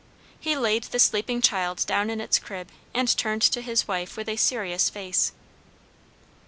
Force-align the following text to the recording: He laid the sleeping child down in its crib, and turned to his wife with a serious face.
He 0.39 0.57
laid 0.57 0.85
the 0.85 0.97
sleeping 0.97 1.43
child 1.43 1.85
down 1.85 2.09
in 2.09 2.19
its 2.19 2.39
crib, 2.39 2.69
and 2.91 3.07
turned 3.15 3.43
to 3.43 3.61
his 3.61 3.87
wife 3.87 4.17
with 4.17 4.29
a 4.29 4.35
serious 4.35 4.89
face. 4.89 5.31